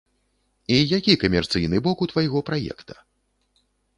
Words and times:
І 0.77 0.79
які 0.97 1.13
камерцыйны 1.25 1.77
бок 1.87 1.97
у 2.05 2.09
твайго 2.13 2.39
праекта? 2.49 2.93